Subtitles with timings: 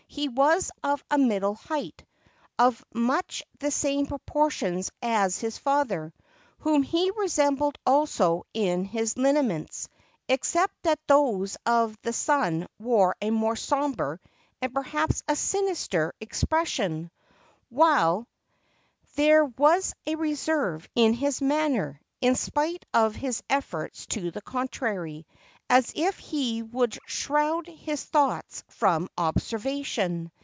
[0.07, 2.03] He was of a middle height,
[2.59, 6.13] of much the same proportions as his father,
[6.59, 9.87] whom he resembled also in his Hneaments,—
[10.27, 14.19] except that those of the son wore a more somber,
[14.61, 17.09] and perhaps a sinister expression;
[17.69, 18.27] while
[19.15, 25.25] there was a reserve in his manner, in spite of his efforts to the contrary,
[25.71, 30.29] as if he would shroud his thoughts from observation.